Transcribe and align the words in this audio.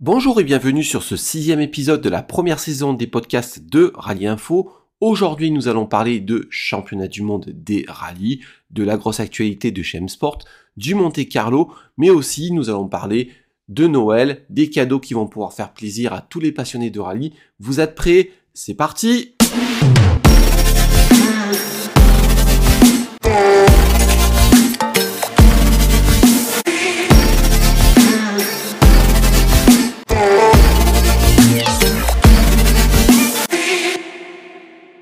Bonjour 0.00 0.38
et 0.38 0.44
bienvenue 0.44 0.84
sur 0.84 1.02
ce 1.02 1.16
sixième 1.16 1.62
épisode 1.62 2.02
de 2.02 2.10
la 2.10 2.22
première 2.22 2.58
saison 2.58 2.92
des 2.92 3.06
podcasts 3.06 3.66
de 3.66 3.92
Rallye 3.94 4.26
Info. 4.26 4.70
Aujourd'hui, 5.00 5.50
nous 5.50 5.68
allons 5.68 5.86
parler 5.86 6.20
de 6.20 6.46
championnat 6.50 7.08
du 7.08 7.22
monde 7.22 7.46
des 7.54 7.86
rallyes, 7.88 8.42
de 8.70 8.84
la 8.84 8.98
grosse 8.98 9.20
actualité 9.20 9.70
de 9.70 9.82
chez 9.82 9.96
M-Sport, 9.96 10.40
du 10.76 10.94
Monte 10.94 11.26
Carlo, 11.30 11.72
mais 11.96 12.10
aussi 12.10 12.52
nous 12.52 12.68
allons 12.68 12.88
parler 12.88 13.30
de 13.68 13.86
Noël, 13.86 14.44
des 14.50 14.68
cadeaux 14.68 15.00
qui 15.00 15.14
vont 15.14 15.28
pouvoir 15.28 15.54
faire 15.54 15.72
plaisir 15.72 16.12
à 16.12 16.20
tous 16.20 16.40
les 16.40 16.52
passionnés 16.52 16.90
de 16.90 17.00
rallye. 17.00 17.32
Vous 17.58 17.80
êtes 17.80 17.94
prêts? 17.94 18.32
C'est 18.52 18.74
parti 18.74 19.34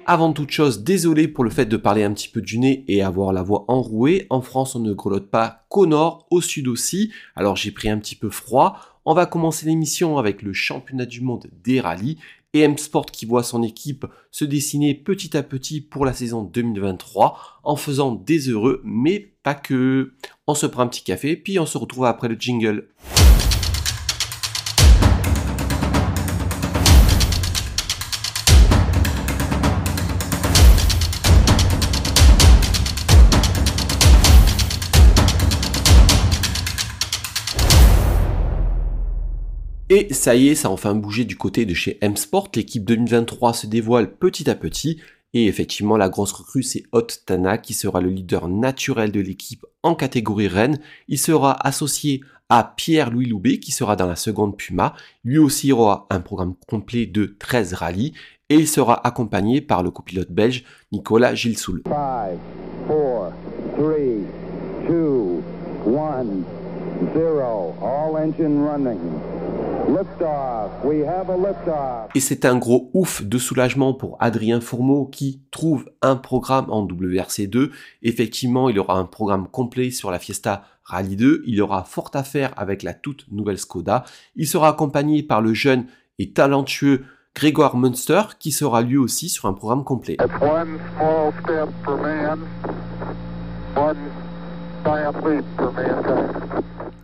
Avant 0.07 0.35
toute 0.35 0.51
chose, 0.51 0.85
désolé 0.85 1.29
pour 1.29 1.45
le 1.45 1.51
fait 1.51 1.65
de 1.65 1.79
parler 1.79 2.03
un 2.03 2.13
petit 2.13 2.29
peu 2.29 2.43
du 2.43 2.59
nez 2.59 2.85
et 2.89 3.03
avoir 3.03 3.33
la 3.33 3.43
voix 3.43 3.65
enrouée. 3.69 4.27
En 4.29 4.43
France, 4.43 4.75
on 4.75 4.81
ne 4.81 4.93
grelotte 4.93 5.31
pas 5.31 5.65
qu'au 5.71 5.87
nord, 5.87 6.27
au 6.31 6.43
sud 6.43 6.69
aussi. 6.69 7.11
Alors 7.37 7.57
j'ai 7.57 7.71
pris 7.71 7.89
un 7.89 7.99
petit 7.99 8.15
peu 8.15 8.29
froid. 8.29 8.79
On 9.07 9.15
va 9.15 9.25
commencer 9.25 9.65
l'émission 9.65 10.19
avec 10.19 10.43
le 10.43 10.53
championnat 10.53 11.07
du 11.07 11.23
monde 11.23 11.47
des 11.63 11.81
rallyes 11.81 12.19
et 12.53 12.61
M 12.61 12.77
Sport 12.77 13.07
qui 13.07 13.25
voit 13.25 13.43
son 13.43 13.63
équipe 13.63 14.05
se 14.31 14.45
dessiner 14.45 14.95
petit 14.95 15.39
à 15.39 15.43
petit 15.43 15.81
pour 15.81 16.05
la 16.05 16.13
saison 16.13 16.43
2023 16.43 17.61
en 17.63 17.77
faisant 17.77 18.13
des 18.13 18.51
heureux, 18.51 18.83
mais 18.85 19.33
pas 19.43 19.55
que. 19.55 20.13
On 20.47 20.55
se 20.55 20.67
prend 20.67 20.83
un 20.83 20.89
petit 20.89 21.03
café, 21.03 21.35
puis 21.35 21.59
on 21.59 21.67
se 21.67 21.79
retrouve 21.79 22.05
après 22.05 22.29
le 22.29 22.37
jingle. 22.39 22.89
Et 39.91 40.15
ça 40.15 40.35
y 40.35 40.49
est, 40.49 40.55
ça 40.55 40.69
a 40.69 40.71
enfin 40.71 40.95
bougé 40.95 41.27
du 41.27 41.37
côté 41.37 41.67
de 41.67 41.75
chez 41.75 41.99
M-Sport. 42.01 42.49
L'équipe 42.55 42.85
2023 42.87 43.53
se 43.53 43.67
dévoile 43.67 44.17
petit 44.17 44.49
à 44.49 44.55
petit. 44.55 44.99
Et 45.35 45.47
effectivement, 45.47 45.99
la 45.99 46.09
grosse 46.09 46.33
recrue, 46.33 46.63
c'est 46.63 46.85
Hot 46.93 47.09
Tana, 47.27 47.59
qui 47.59 47.75
sera 47.75 48.01
le 48.01 48.09
leader 48.09 48.49
naturel 48.49 49.13
de 49.13 49.21
l'équipe 49.21 49.67
en 49.83 49.95
catégorie 49.95 50.49
Rennes. 50.49 50.79
Il 51.09 51.19
sera 51.19 51.53
associé 51.67 52.23
à 52.49 52.73
Pierre-Louis 52.77 53.27
Loubet, 53.27 53.59
qui 53.59 53.73
sera 53.73 53.95
dans 53.95 54.07
la 54.07 54.17
seconde 54.17 54.57
Puma. 54.57 54.95
Lui 55.23 55.37
aussi 55.37 55.71
aura 55.71 56.07
un 56.09 56.21
programme 56.21 56.55
complet 56.67 57.05
de 57.05 57.37
13 57.39 57.75
rallyes. 57.75 58.15
Et 58.49 58.57
il 58.57 58.69
sera 58.69 59.07
accompagné 59.07 59.61
par 59.61 59.83
le 59.83 59.91
copilote 59.91 60.31
belge 60.31 60.65
Nicolas 60.93 61.35
Gilsoul. 61.35 61.83
5, 61.85 62.39
4, 62.89 63.33
3, 63.77 63.83
2, 64.89 65.43
1, 65.87 66.25
0. 67.15 67.75
All 67.83 68.17
engine 68.17 68.65
running. 68.65 69.54
Et 72.15 72.21
c'est 72.21 72.45
un 72.45 72.57
gros 72.57 72.91
ouf 72.95 73.23
de 73.23 73.39
soulagement 73.39 73.95
pour 73.95 74.17
Adrien 74.21 74.61
Fourmeau 74.61 75.07
qui 75.07 75.43
trouve 75.51 75.91
un 76.03 76.17
programme 76.17 76.67
en 76.71 76.87
WRC2. 76.87 77.71
Effectivement, 78.03 78.69
il 78.69 78.79
aura 78.79 78.99
un 78.99 79.05
programme 79.05 79.47
complet 79.49 79.91
sur 79.91 80.11
la 80.11 80.19
Fiesta 80.19 80.65
Rally 80.85 81.17
2. 81.17 81.43
Il 81.47 81.61
aura 81.61 81.85
fort 81.85 82.11
à 82.15 82.23
faire 82.23 82.53
avec 82.57 82.83
la 82.83 82.95
toute 82.95 83.27
nouvelle 83.31 83.59
Skoda. 83.59 84.05
Il 84.37 84.47
sera 84.47 84.69
accompagné 84.69 85.23
par 85.23 85.41
le 85.41 85.55
jeune 85.55 85.87
et 86.19 86.33
talentueux 86.33 87.05
Grégoire 87.35 87.77
Munster 87.77 88.23
qui 88.39 88.53
sera 88.53 88.83
lui 88.83 88.97
aussi 88.97 89.29
sur 89.29 89.47
un 89.47 89.55
programme 89.55 89.83
complet. 89.83 90.17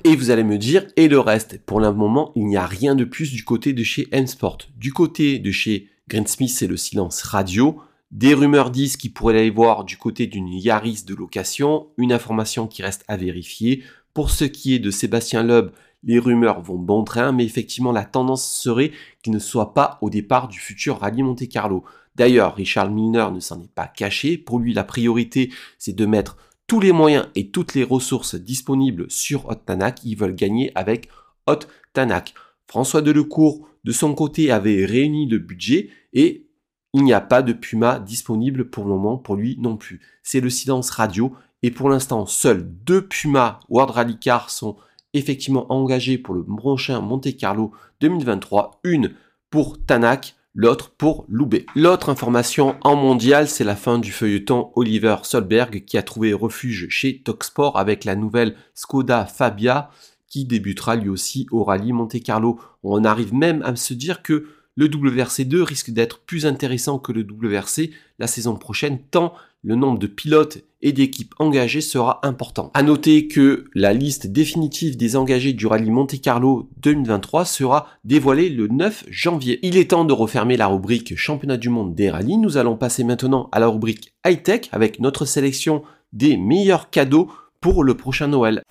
Et 0.03 0.17
vous 0.17 0.31
allez 0.31 0.45
me 0.45 0.57
dire, 0.57 0.87
et 0.97 1.09
le 1.09 1.21
reste 1.21 1.61
Pour 1.67 1.79
le 1.79 1.93
moment, 1.93 2.33
il 2.35 2.47
n'y 2.47 2.57
a 2.57 2.65
rien 2.65 2.95
de 2.95 3.05
plus 3.05 3.33
du 3.33 3.45
côté 3.45 3.75
de 3.75 3.83
chez 3.83 4.09
M-Sport. 4.13 4.59
Du 4.79 4.95
côté 4.95 5.39
de 5.39 5.51
chez 5.51 5.89
Greensmith, 6.09 6.51
c'est 6.51 6.67
le 6.67 6.79
silence 6.79 7.23
radio. 7.23 7.79
Des 8.11 8.33
rumeurs 8.33 8.71
disent 8.71 8.97
qu'il 8.97 9.13
pourrait 9.13 9.39
aller 9.39 9.51
voir 9.51 9.85
du 9.85 9.99
côté 9.99 10.27
d'une 10.27 10.49
Yaris 10.49 11.05
de 11.07 11.15
location, 11.15 11.89
une 11.99 12.15
information 12.15 12.67
qui 12.67 12.83
reste 12.83 13.05
à 13.09 13.19
vérifier. 13.19 13.83
Pour 14.15 14.31
ce 14.31 14.45
qui 14.45 14.75
est 14.75 14.79
de 14.79 14.91
Sébastien 14.91 15.43
Loeb, 15.43 15.71
les 16.03 16.19
rumeurs 16.19 16.63
vont 16.63 16.79
bon 16.79 17.05
train, 17.05 17.33
mais 17.33 17.45
effectivement 17.45 17.93
la 17.93 18.05
tendance 18.05 18.51
serait 18.51 18.93
qu'il 19.23 19.35
ne 19.35 19.39
soit 19.39 19.75
pas 19.75 19.99
au 20.01 20.09
départ 20.09 20.49
du 20.49 20.59
futur 20.59 20.99
rallye 20.99 21.23
Monte 21.23 21.47
Carlo. 21.49 21.85
D'ailleurs, 22.17 22.55
Richard 22.57 22.91
Milner 22.91 23.27
ne 23.33 23.41
s'en 23.41 23.61
est 23.61 23.73
pas 23.73 23.87
caché. 23.87 24.39
Pour 24.39 24.59
lui, 24.59 24.73
la 24.73 24.83
priorité, 24.83 25.53
c'est 25.79 25.95
de 25.95 26.07
mettre 26.07 26.39
tous 26.71 26.79
les 26.79 26.93
moyens 26.93 27.27
et 27.35 27.49
toutes 27.49 27.75
les 27.75 27.83
ressources 27.83 28.37
disponibles 28.37 29.11
sur 29.11 29.49
Hot 29.49 29.57
Tanak, 29.57 30.05
ils 30.05 30.15
veulent 30.15 30.37
gagner 30.37 30.71
avec 30.77 31.09
Hot 31.49 31.67
Tanak. 31.95 32.33
François 32.69 33.03
Delecourt, 33.03 33.67
de 33.83 33.91
son 33.91 34.15
côté, 34.15 34.53
avait 34.53 34.85
réuni 34.85 35.27
le 35.27 35.39
budget 35.39 35.91
et 36.13 36.47
il 36.95 37.03
n'y 37.03 37.13
a 37.13 37.21
pas 37.21 37.43
de 37.43 37.53
Puma 37.53 37.99
disponible 37.99 38.71
pour 38.71 38.85
le 38.85 38.91
moment 38.91 39.19
pour 39.19 39.35
lui 39.35 39.57
non 39.59 39.77
plus. 39.77 40.01
C'est 40.23 40.39
le 40.39 40.49
silence 40.49 40.91
radio 40.91 41.35
et 41.65 41.73
pour 41.73 41.89
l'instant, 41.89 42.25
seuls 42.25 42.65
deux 42.85 43.05
Puma 43.05 43.59
World 43.69 43.91
Rally 43.91 44.21
Car 44.21 44.49
sont 44.49 44.77
effectivement 45.13 45.73
engagés 45.73 46.19
pour 46.19 46.37
le 46.37 46.45
prochain 46.45 47.01
Monte 47.01 47.37
Carlo 47.37 47.73
2023. 48.01 48.79
Une 48.85 49.15
pour 49.51 49.85
Tanak 49.85 50.37
l'autre 50.61 50.91
pour 50.91 51.25
Loubet. 51.31 51.65
L'autre 51.75 52.11
information 52.11 52.77
en 52.83 52.95
mondial, 52.95 53.49
c'est 53.49 53.65
la 53.65 53.77
fin 53.77 53.99
du 53.99 54.13
feuilleton 54.13 54.73
Oliver 54.77 55.17
Solberg 55.23 55.87
qui 55.87 55.97
a 55.97 56.03
trouvé 56.03 56.35
refuge 56.35 56.87
chez 56.91 57.23
Toxport 57.23 57.79
avec 57.79 58.05
la 58.05 58.15
nouvelle 58.15 58.57
Skoda 58.75 59.25
Fabia 59.25 59.89
qui 60.27 60.45
débutera 60.45 60.97
lui 60.97 61.09
aussi 61.09 61.47
au 61.51 61.65
rallye 61.65 61.95
Monte 61.95 62.23
Carlo. 62.23 62.61
On 62.83 63.05
arrive 63.05 63.33
même 63.33 63.63
à 63.63 63.75
se 63.75 63.95
dire 63.95 64.21
que 64.21 64.49
le 64.77 64.87
WRC2 64.87 65.63
risque 65.63 65.93
d'être 65.93 66.19
plus 66.21 66.45
intéressant 66.45 66.99
que 66.99 67.13
le 67.13 67.23
WRC 67.23 67.93
la 68.19 68.27
saison 68.27 68.55
prochaine 68.55 68.99
tant 69.11 69.33
le 69.63 69.77
nombre 69.77 69.99
de 69.99 70.07
pilotes 70.07 70.65
et 70.83 70.93
d'équipes 70.93 71.35
engagées 71.39 71.81
sera 71.81 72.21
important. 72.23 72.71
À 72.75 72.83
noter 72.83 73.29
que 73.29 73.65
la 73.75 73.93
liste 73.93 74.27
définitive 74.27 74.97
des 74.97 75.17
engagés 75.17 75.53
du 75.53 75.67
rallye 75.67 75.91
Monte 75.91 76.21
Carlo 76.21 76.71
2023 76.79 77.45
sera 77.45 77.87
dévoilée 78.05 78.49
le 78.49 78.69
9 78.69 79.05
janvier. 79.11 79.59
Il 79.63 79.77
est 79.77 79.91
temps 79.91 80.05
de 80.05 80.13
refermer 80.13 80.57
la 80.57 80.67
rubrique 80.67 81.17
championnat 81.17 81.59
du 81.59 81.69
monde 81.69 81.95
des 81.95 82.11
rallyes. 82.11 82.39
Nous 82.39 82.57
allons 82.57 82.77
passer 82.77 83.05
maintenant 83.05 83.49
à 83.53 83.61
la 83.61 83.69
rubrique 83.69 84.15
high 84.27 84.43
tech 84.43 84.69
avec 84.73 85.01
notre 85.01 85.27
sélection 85.27 85.83
des 86.13 86.37
meilleurs 86.37 86.91
cadeaux 86.91 87.31
pour 87.61 87.85
le 87.85 87.95
prochain 87.95 88.29
Noël. 88.29 88.63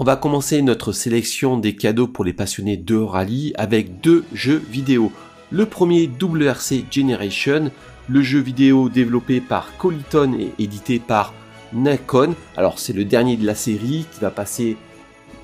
On 0.00 0.04
va 0.04 0.14
commencer 0.14 0.62
notre 0.62 0.92
sélection 0.92 1.58
des 1.58 1.74
cadeaux 1.74 2.06
pour 2.06 2.24
les 2.24 2.32
passionnés 2.32 2.76
de 2.76 2.94
rallye 2.94 3.52
avec 3.58 4.00
deux 4.00 4.24
jeux 4.32 4.62
vidéo. 4.70 5.10
Le 5.50 5.66
premier 5.66 6.08
WRC 6.22 6.84
Generation, 6.88 7.72
le 8.08 8.22
jeu 8.22 8.38
vidéo 8.38 8.88
développé 8.88 9.40
par 9.40 9.76
Coliton 9.76 10.38
et 10.38 10.52
édité 10.62 11.00
par 11.00 11.34
Nikon. 11.72 12.36
Alors 12.56 12.78
c'est 12.78 12.92
le 12.92 13.04
dernier 13.04 13.36
de 13.36 13.44
la 13.44 13.56
série 13.56 14.06
qui 14.12 14.20
va 14.20 14.30
passer 14.30 14.76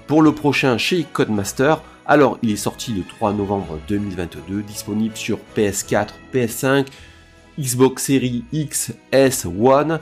pour 0.06 0.22
le 0.22 0.30
prochain 0.30 0.78
chez 0.78 1.04
Codemaster. 1.12 1.82
Alors 2.06 2.38
il 2.40 2.52
est 2.52 2.56
sorti 2.56 2.92
le 2.92 3.02
3 3.02 3.32
novembre 3.32 3.80
2022, 3.88 4.62
disponible 4.62 5.16
sur 5.16 5.40
PS4, 5.56 6.10
PS5, 6.32 6.86
Xbox 7.58 8.04
Series 8.04 8.44
X, 8.52 8.92
S, 9.10 9.46
One. 9.46 9.98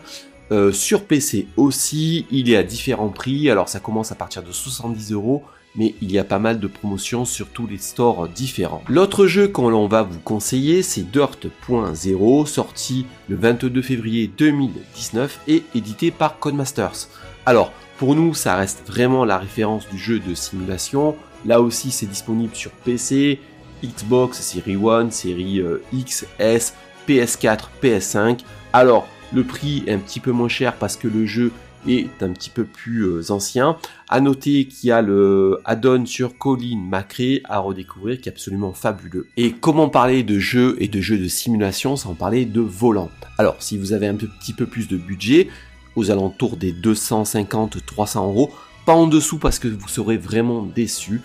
Euh, 0.52 0.70
sur 0.70 1.04
PC 1.04 1.46
aussi, 1.56 2.26
il 2.30 2.50
est 2.50 2.56
à 2.56 2.62
différents 2.62 3.08
prix. 3.08 3.48
Alors 3.48 3.70
ça 3.70 3.80
commence 3.80 4.12
à 4.12 4.14
partir 4.14 4.42
de 4.42 4.52
70 4.52 5.12
euros, 5.12 5.42
mais 5.76 5.94
il 6.02 6.12
y 6.12 6.18
a 6.18 6.24
pas 6.24 6.38
mal 6.38 6.60
de 6.60 6.66
promotions 6.66 7.24
sur 7.24 7.48
tous 7.48 7.66
les 7.66 7.78
stores 7.78 8.28
différents. 8.28 8.84
L'autre 8.86 9.26
jeu 9.26 9.48
qu'on 9.48 9.86
va 9.86 10.02
vous 10.02 10.20
conseiller, 10.20 10.82
c'est 10.82 11.10
Dirt.0, 11.10 12.46
sorti 12.46 13.06
le 13.28 13.36
22 13.36 13.80
février 13.80 14.26
2019 14.28 15.40
et 15.48 15.62
édité 15.74 16.10
par 16.10 16.38
Codemasters. 16.38 17.08
Alors, 17.46 17.72
pour 17.96 18.14
nous, 18.14 18.34
ça 18.34 18.54
reste 18.54 18.82
vraiment 18.86 19.24
la 19.24 19.38
référence 19.38 19.88
du 19.88 19.96
jeu 19.96 20.18
de 20.18 20.34
simulation. 20.34 21.16
Là 21.46 21.62
aussi, 21.62 21.90
c'est 21.90 22.06
disponible 22.06 22.54
sur 22.54 22.72
PC, 22.72 23.40
Xbox, 23.82 24.38
Série 24.40 24.76
1, 24.76 25.10
Série 25.10 25.60
euh, 25.60 25.82
X, 25.94 26.26
S, 26.38 26.74
PS4, 27.08 27.68
PS5. 27.82 28.40
Alors, 28.74 29.08
le 29.34 29.44
prix 29.44 29.82
est 29.86 29.92
un 29.92 29.98
petit 29.98 30.20
peu 30.20 30.32
moins 30.32 30.48
cher 30.48 30.74
parce 30.76 30.96
que 30.96 31.08
le 31.08 31.26
jeu 31.26 31.52
est 31.88 32.22
un 32.22 32.32
petit 32.32 32.50
peu 32.50 32.64
plus 32.64 33.02
euh, 33.02 33.30
ancien. 33.30 33.76
À 34.08 34.20
noter 34.20 34.66
qu'il 34.66 34.88
y 34.88 34.92
a 34.92 35.02
le 35.02 35.60
add-on 35.64 36.06
sur 36.06 36.38
Colin 36.38 36.78
Macré 36.78 37.42
à 37.44 37.58
redécouvrir 37.58 38.20
qui 38.20 38.28
est 38.28 38.32
absolument 38.32 38.72
fabuleux. 38.72 39.26
Et 39.36 39.52
comment 39.52 39.88
parler 39.88 40.22
de 40.22 40.38
jeux 40.38 40.76
et 40.78 40.88
de 40.88 41.00
jeux 41.00 41.18
de 41.18 41.28
simulation 41.28 41.96
sans 41.96 42.14
parler 42.14 42.44
de 42.44 42.60
volant? 42.60 43.10
Alors 43.38 43.56
si 43.60 43.78
vous 43.78 43.92
avez 43.92 44.06
un 44.06 44.14
petit 44.14 44.52
peu 44.52 44.66
plus 44.66 44.88
de 44.88 44.96
budget, 44.96 45.48
aux 45.96 46.10
alentours 46.10 46.56
des 46.56 46.72
250-300 46.72 48.18
euros, 48.18 48.50
pas 48.86 48.94
en 48.94 49.06
dessous 49.06 49.38
parce 49.38 49.58
que 49.58 49.68
vous 49.68 49.88
serez 49.88 50.16
vraiment 50.16 50.62
déçu. 50.62 51.20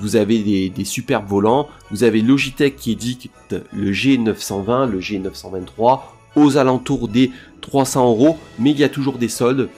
Vous 0.00 0.16
avez 0.16 0.42
des, 0.42 0.70
des, 0.70 0.84
superbes 0.84 1.26
volants, 1.26 1.68
vous 1.90 2.04
avez 2.04 2.20
Logitech 2.20 2.76
qui 2.76 2.92
édite 2.92 3.56
le 3.72 3.90
G920, 3.90 4.88
le 4.88 5.00
G923 5.00 6.00
aux 6.36 6.56
alentours 6.56 7.08
des 7.08 7.30
300 7.60 8.08
euros, 8.08 8.38
mais 8.58 8.70
il 8.70 8.78
y 8.78 8.84
a 8.84 8.88
toujours 8.88 9.18
des 9.18 9.28
soldes. 9.28 9.68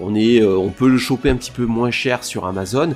Euh, 0.00 0.56
on 0.56 0.70
peut 0.70 0.88
le 0.88 0.98
choper 0.98 1.30
un 1.30 1.36
petit 1.36 1.50
peu 1.50 1.66
moins 1.66 1.90
cher 1.90 2.24
sur 2.24 2.46
Amazon. 2.46 2.94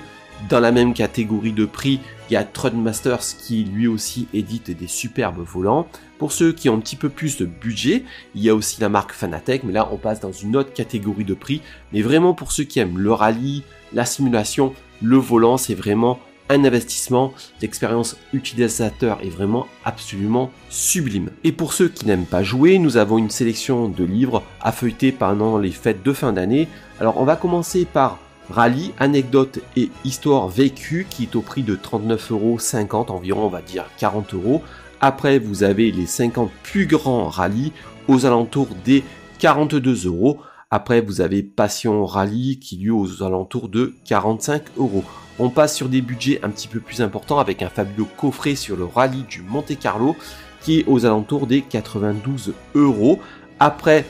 Dans 0.49 0.61
la 0.61 0.73
même 0.73 0.93
catégorie 0.93 1.53
de 1.53 1.65
prix, 1.65 2.01
il 2.29 2.33
y 2.33 2.37
a 2.37 2.47
Masters 2.75 3.37
qui 3.39 3.65
lui 3.65 3.87
aussi 3.87 4.27
édite 4.35 4.77
des 4.77 4.89
superbes 4.89 5.45
volants. 5.45 5.87
Pour 6.19 6.33
ceux 6.33 6.53
qui 6.53 6.69
ont 6.69 6.75
un 6.75 6.81
petit 6.81 6.97
peu 6.97 7.09
plus 7.09 7.37
de 7.37 7.45
budget, 7.45 8.05
il 8.35 8.43
y 8.43 8.49
a 8.49 8.55
aussi 8.55 8.81
la 8.81 8.89
marque 8.89 9.13
Fanatec, 9.13 9.63
mais 9.65 9.73
là 9.73 9.89
on 9.93 9.97
passe 9.97 10.21
dans 10.21 10.33
une 10.33 10.57
autre 10.57 10.73
catégorie 10.73 11.25
de 11.25 11.35
prix. 11.35 11.61
Mais 11.93 12.03
vraiment 12.03 12.35
pour 12.35 12.51
ceux 12.51 12.65
qui 12.65 12.81
aiment 12.81 12.99
le 12.99 13.13
rallye, 13.13 13.63
la 13.93 14.05
simulation, 14.05 14.75
le 15.01 15.17
volant, 15.17 15.57
c'est 15.57 15.75
vraiment 15.75 16.19
un 16.53 16.65
investissement. 16.65 17.33
L'expérience 17.61 18.17
utilisateur 18.33 19.19
est 19.23 19.31
vraiment 19.31 19.67
absolument 19.85 20.51
sublime. 20.69 21.31
Et 21.45 21.53
pour 21.53 21.73
ceux 21.73 21.89
qui 21.89 22.07
n'aiment 22.07 22.27
pas 22.27 22.43
jouer, 22.43 22.79
nous 22.79 22.97
avons 22.97 23.19
une 23.19 23.31
sélection 23.31 23.89
de 23.89 24.05
livres 24.05 24.43
à 24.61 24.73
feuilleter 24.73 25.13
pendant 25.13 25.59
les 25.59 25.71
fêtes 25.71 26.03
de 26.03 26.13
fin 26.13 26.33
d'année. 26.33 26.69
Alors 27.01 27.19
on 27.19 27.25
va 27.25 27.37
commencer 27.37 27.85
par 27.85 28.19
Rallye, 28.51 28.93
anecdotes 28.99 29.61
et 29.77 29.91
histoire 30.05 30.49
vécue 30.49 31.07
qui 31.09 31.25
est 31.25 31.37
au 31.37 31.41
prix 31.41 31.63
de 31.63 31.77
39,50€ 31.77 33.11
environ 33.11 33.47
on 33.47 33.49
va 33.49 33.63
dire 33.63 33.87
40 33.99 34.35
euros. 34.35 34.63
Après 35.01 35.39
vous 35.39 35.63
avez 35.63 35.91
les 35.91 36.07
50 36.07 36.51
plus 36.63 36.87
grands 36.87 37.29
rallyes 37.29 37.73
aux 38.09 38.27
alentours 38.27 38.69
des 38.85 39.05
42 39.39 40.07
euros. 40.07 40.41
Après 40.75 41.03
vous 41.03 41.21
avez 41.21 41.43
Passion 41.43 42.07
Rallye 42.07 42.59
qui 42.59 42.79
lui 42.79 42.89
aux 42.89 43.23
alentours 43.23 43.69
de 43.69 43.93
45 44.07 44.63
euros. 44.79 45.05
On 45.39 45.51
passe 45.51 45.77
sur 45.77 45.91
des 45.91 46.01
budgets 46.01 46.41
un 46.43 46.49
petit 46.49 46.67
peu 46.67 46.81
plus 46.81 47.03
importants 47.03 47.39
avec 47.39 47.61
un 47.61 47.69
fabuleux 47.69 48.07
coffret 48.17 48.55
sur 48.55 48.75
le 48.79 48.87
rallye 48.87 49.25
du 49.25 49.43
Monte 49.43 49.79
Carlo 49.79 50.17
qui 50.63 50.79
est 50.79 50.85
aux 50.87 51.05
alentours 51.05 51.47
des 51.47 51.61
92 51.61 52.55
euros. 52.75 53.21
Après, 53.61 54.07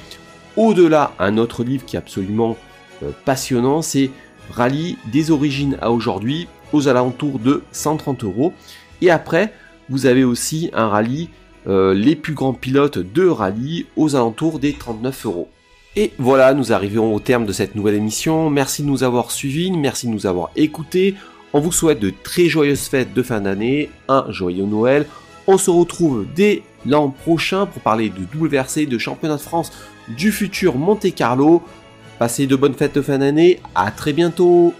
au-delà, 0.56 1.10
un 1.18 1.36
autre 1.36 1.64
livre 1.64 1.84
qui 1.84 1.96
est 1.96 1.98
absolument 1.98 2.56
euh, 3.02 3.10
passionnant, 3.24 3.82
c'est 3.82 4.12
Rallye 4.48 4.98
des 5.10 5.32
origines 5.32 5.76
à 5.82 5.90
aujourd'hui 5.90 6.46
aux 6.72 6.86
alentours 6.86 7.40
de 7.40 7.64
130 7.72 8.22
euros. 8.22 8.52
Et 9.00 9.10
après, 9.10 9.52
vous 9.88 10.06
avez 10.06 10.22
aussi 10.22 10.70
un 10.74 10.86
rallye, 10.86 11.28
euh, 11.66 11.92
les 11.92 12.14
plus 12.14 12.34
grands 12.34 12.54
pilotes 12.54 12.98
de 12.98 13.26
rallye 13.26 13.86
aux 13.96 14.14
alentours 14.14 14.60
des 14.60 14.74
39 14.74 15.26
euros. 15.26 15.48
Et 15.94 16.12
voilà, 16.18 16.54
nous 16.54 16.72
arrivons 16.72 17.14
au 17.14 17.20
terme 17.20 17.44
de 17.44 17.52
cette 17.52 17.74
nouvelle 17.74 17.96
émission. 17.96 18.48
Merci 18.48 18.82
de 18.82 18.88
nous 18.88 19.02
avoir 19.02 19.30
suivis, 19.30 19.70
merci 19.70 20.06
de 20.06 20.12
nous 20.12 20.26
avoir 20.26 20.50
écoutés. 20.56 21.16
On 21.52 21.60
vous 21.60 21.72
souhaite 21.72 22.00
de 22.00 22.10
très 22.22 22.48
joyeuses 22.48 22.88
fêtes 22.88 23.12
de 23.12 23.22
fin 23.22 23.42
d'année, 23.42 23.90
un 24.08 24.24
joyeux 24.30 24.64
Noël. 24.64 25.06
On 25.46 25.58
se 25.58 25.68
retrouve 25.68 26.26
dès 26.34 26.62
l'an 26.86 27.10
prochain 27.10 27.66
pour 27.66 27.82
parler 27.82 28.10
de 28.10 28.24
WRC, 28.38 28.86
de 28.86 28.96
championnat 28.96 29.36
de 29.36 29.42
France, 29.42 29.70
du 30.08 30.32
futur 30.32 30.76
Monte 30.76 31.14
Carlo. 31.14 31.62
Passez 32.18 32.46
de 32.46 32.56
bonnes 32.56 32.74
fêtes 32.74 32.94
de 32.94 33.02
fin 33.02 33.18
d'année, 33.18 33.60
à 33.74 33.90
très 33.90 34.14
bientôt 34.14 34.72